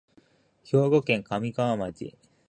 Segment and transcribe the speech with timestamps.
[0.63, 2.15] 兵庫県神河町